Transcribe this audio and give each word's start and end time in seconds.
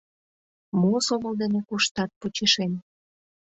Мо 0.79 0.93
сомыл 1.07 1.33
дене 1.41 1.59
коштат 1.69 2.11
почешем? 2.19 2.73